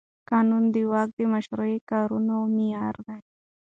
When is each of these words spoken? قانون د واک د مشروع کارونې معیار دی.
قانون 0.29 0.63
د 0.73 0.75
واک 0.91 1.09
د 1.19 1.21
مشروع 1.33 1.71
کارونې 1.89 2.37
معیار 2.55 2.95
دی. 3.07 3.19